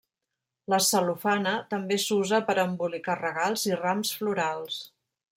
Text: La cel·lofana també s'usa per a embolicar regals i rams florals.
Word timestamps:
La 0.73 0.77
cel·lofana 0.85 1.51
també 1.73 1.97
s'usa 2.05 2.39
per 2.47 2.55
a 2.61 2.65
embolicar 2.69 3.17
regals 3.19 3.65
i 3.73 3.77
rams 3.83 4.15
florals. 4.23 4.81